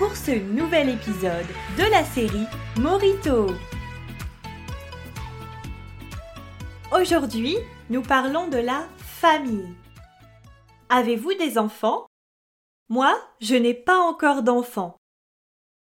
[0.00, 1.46] pour ce nouvel épisode
[1.76, 2.46] de la série
[2.78, 3.48] Morito.
[6.90, 7.58] Aujourd'hui,
[7.90, 9.76] nous parlons de la famille.
[10.88, 12.06] Avez-vous des enfants?
[12.88, 14.96] Moi, je n'ai pas encore d'enfants.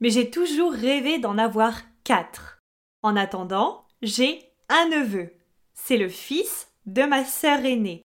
[0.00, 2.58] Mais j'ai toujours rêvé d'en avoir quatre.
[3.04, 5.32] En attendant, j'ai un neveu.
[5.72, 8.02] C'est le fils de ma sœur aînée.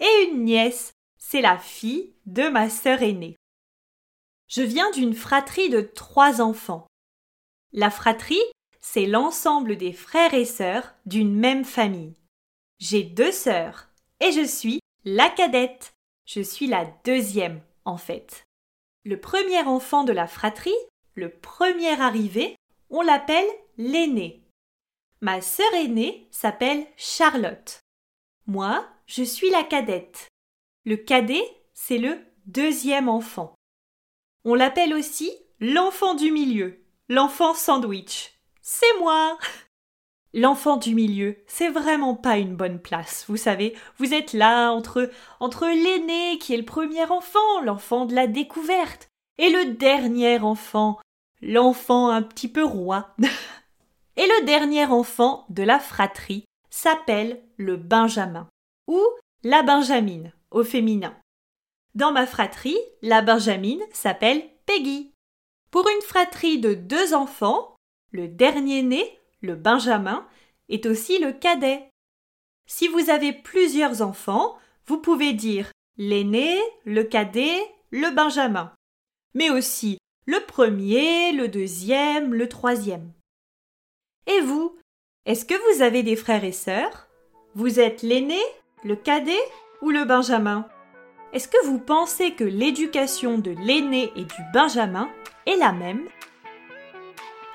[0.00, 0.92] Et une nièce.
[1.18, 3.36] C'est la fille de ma sœur aînée.
[4.48, 6.86] Je viens d'une fratrie de trois enfants.
[7.72, 8.42] La fratrie,
[8.80, 12.14] c'est l'ensemble des frères et sœurs d'une même famille.
[12.78, 13.88] J'ai deux sœurs
[14.20, 15.92] et je suis la cadette.
[16.24, 18.44] Je suis la deuxième, en fait.
[19.04, 20.74] Le premier enfant de la fratrie,
[21.14, 22.56] le premier arrivé,
[22.90, 23.46] on l'appelle
[23.78, 24.42] l'aîné.
[25.20, 27.80] Ma sœur aînée s'appelle Charlotte.
[28.46, 30.28] Moi, je suis la cadette.
[30.84, 33.55] Le cadet, c'est le deuxième enfant.
[34.48, 38.30] On l'appelle aussi l'enfant du milieu, l'enfant sandwich.
[38.62, 39.36] C'est moi
[40.34, 43.76] L'enfant du milieu, c'est vraiment pas une bonne place, vous savez.
[43.98, 49.08] Vous êtes là entre, entre l'aîné qui est le premier enfant, l'enfant de la découverte,
[49.38, 51.00] et le dernier enfant,
[51.42, 53.16] l'enfant un petit peu roi.
[54.16, 58.46] et le dernier enfant de la fratrie s'appelle le Benjamin,
[58.86, 59.02] ou
[59.42, 61.16] la Benjamine au féminin.
[61.96, 65.14] Dans ma fratrie, la Benjamine s'appelle Peggy.
[65.70, 67.74] Pour une fratrie de deux enfants,
[68.12, 70.28] le dernier né, le Benjamin,
[70.68, 71.88] est aussi le cadet.
[72.66, 77.56] Si vous avez plusieurs enfants, vous pouvez dire l'aîné, le cadet,
[77.90, 78.74] le Benjamin,
[79.32, 79.96] mais aussi
[80.26, 83.10] le premier, le deuxième, le troisième.
[84.26, 84.76] Et vous,
[85.24, 87.08] est-ce que vous avez des frères et sœurs?
[87.54, 88.40] Vous êtes l'aîné,
[88.84, 89.32] le cadet
[89.80, 90.68] ou le Benjamin?
[91.32, 95.08] Est-ce que vous pensez que l'éducation de l'aîné et du benjamin
[95.46, 96.02] est la même?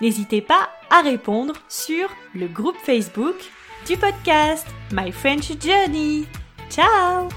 [0.02, 3.36] N'hésitez pas à répondre sur le groupe Facebook
[3.88, 6.26] du podcast My French Journey.
[6.70, 7.30] Ciao